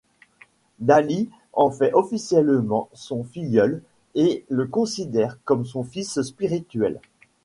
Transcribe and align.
Dali 0.79 1.29
en 1.53 1.69
fait 1.69 1.93
officiellement 1.93 2.89
son 2.91 3.23
filleul 3.23 3.83
et 4.15 4.45
le 4.49 4.65
considère 4.65 5.37
comme 5.43 5.63
son 5.63 5.83
fils 5.83 6.19
spirituel. 6.23 6.99